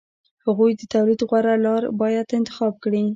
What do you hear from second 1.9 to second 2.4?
باید